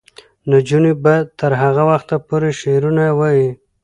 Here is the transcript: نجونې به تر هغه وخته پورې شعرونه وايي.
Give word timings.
نجونې 0.49 0.93
به 1.03 1.15
تر 1.39 1.51
هغه 1.61 1.83
وخته 1.91 2.15
پورې 2.27 2.49
شعرونه 2.59 3.03
وايي. 3.19 3.49